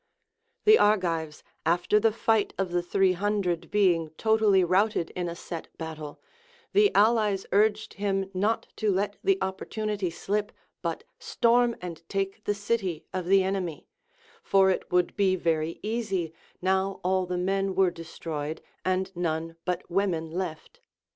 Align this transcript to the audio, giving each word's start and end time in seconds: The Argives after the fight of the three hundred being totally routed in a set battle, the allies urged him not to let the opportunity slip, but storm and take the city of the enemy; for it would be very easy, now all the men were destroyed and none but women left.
The 0.65 0.79
Argives 0.79 1.43
after 1.63 1.99
the 1.99 2.11
fight 2.11 2.55
of 2.57 2.71
the 2.71 2.81
three 2.81 3.11
hundred 3.13 3.69
being 3.69 4.09
totally 4.17 4.63
routed 4.63 5.11
in 5.11 5.29
a 5.29 5.35
set 5.35 5.67
battle, 5.77 6.19
the 6.73 6.91
allies 6.95 7.45
urged 7.51 7.93
him 7.93 8.31
not 8.33 8.65
to 8.77 8.91
let 8.91 9.17
the 9.23 9.37
opportunity 9.43 10.09
slip, 10.09 10.51
but 10.81 11.03
storm 11.19 11.75
and 11.81 12.01
take 12.09 12.45
the 12.45 12.55
city 12.55 13.05
of 13.13 13.27
the 13.27 13.43
enemy; 13.43 13.85
for 14.41 14.71
it 14.71 14.91
would 14.91 15.15
be 15.15 15.35
very 15.35 15.79
easy, 15.83 16.33
now 16.63 16.99
all 17.03 17.27
the 17.27 17.37
men 17.37 17.75
were 17.75 17.91
destroyed 17.91 18.59
and 18.83 19.15
none 19.15 19.55
but 19.65 19.83
women 19.87 20.31
left. 20.31 20.79